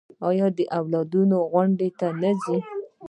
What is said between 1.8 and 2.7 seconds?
ته ځئ؟